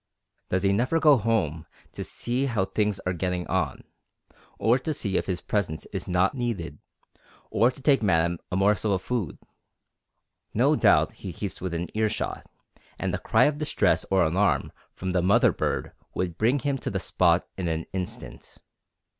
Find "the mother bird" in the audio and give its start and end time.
15.11-15.91